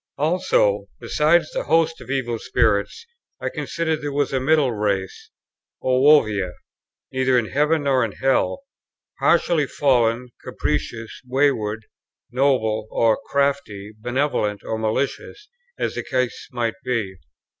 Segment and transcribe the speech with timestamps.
[0.17, 3.05] '"Also, besides the hosts of evil spirits,
[3.39, 5.29] I considered there was a middle race,
[5.79, 6.53] [Greek: daimonia],
[7.11, 8.63] neither in heaven, nor in hell;
[9.19, 11.85] partially fallen, capricious, wayward;
[12.31, 17.17] noble or crafty, benevolent or malicious, as the case might be.